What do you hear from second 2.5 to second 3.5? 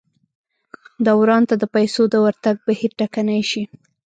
بهیر ټکنی